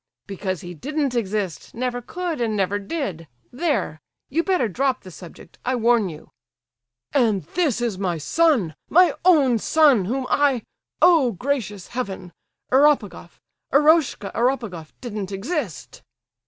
[0.25, 4.01] "Because he didn't exist—never could and never did—there!
[4.29, 6.31] You'd better drop the subject, I warn you!"
[7.13, 12.33] "And this is my son—my own son—whom I—oh, gracious Heaven!
[12.71, 16.01] Eropegoff—Eroshka Eropegoff didn't exist!"